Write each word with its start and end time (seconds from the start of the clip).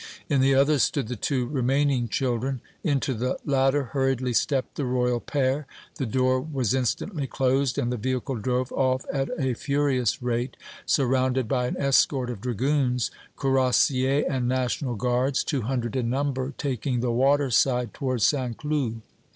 In 0.29 0.41
the 0.41 0.55
other 0.55 0.79
stood 0.79 1.09
the 1.09 1.15
two 1.15 1.45
remaining 1.45 2.07
children. 2.07 2.59
Into 2.83 3.13
the 3.13 3.37
latter 3.45 3.83
hurriedly 3.93 4.33
stepped 4.33 4.73
the 4.73 4.83
Royal 4.85 5.19
pair. 5.19 5.67
The 5.97 6.07
door 6.07 6.41
was 6.41 6.73
instantly 6.73 7.27
closed 7.27 7.77
and 7.77 7.91
the 7.93 7.97
vehicle 7.97 8.37
drove 8.37 8.71
off 8.71 9.05
at 9.13 9.29
a 9.37 9.53
furious 9.53 10.19
rate, 10.19 10.57
surrounded 10.87 11.47
by 11.47 11.67
an 11.67 11.77
escort 11.77 12.31
of 12.31 12.41
dragoons, 12.41 13.11
cuirassiers 13.37 14.25
and 14.27 14.47
National 14.47 14.95
Guards, 14.95 15.43
two 15.43 15.61
hundred 15.61 15.95
in 15.95 16.09
number, 16.09 16.51
taking 16.57 17.01
the 17.01 17.11
water 17.11 17.51
side 17.51 17.93
toward 17.93 18.23
St. 18.23 18.57
Cloud. 18.57 19.01